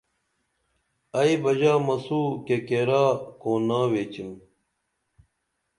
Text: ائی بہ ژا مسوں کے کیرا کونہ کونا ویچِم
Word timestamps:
ائی 1.19 1.33
بہ 1.41 1.51
ژا 1.59 1.73
مسوں 1.85 2.27
کے 2.45 2.57
کیرا 2.67 3.03
کونہ 3.41 3.41
کونا 3.41 3.79
ویچِم 3.91 4.31